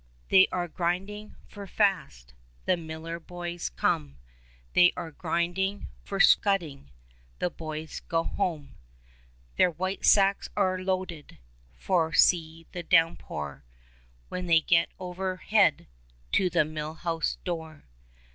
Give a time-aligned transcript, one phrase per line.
[0.29, 2.33] They are grinding; for fast
[2.65, 4.17] The miller boys come;
[4.73, 6.89] They are grinding; for, scudding,
[7.37, 8.73] The boys go home.
[9.57, 11.37] Their white sacks are loaded;
[11.77, 13.63] For, see the downpour
[14.27, 15.85] When they get overhead
[16.31, 17.83] To the mill house door.